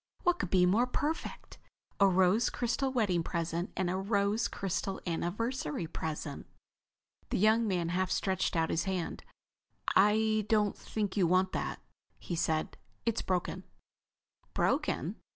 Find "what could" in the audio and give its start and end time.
0.23-0.49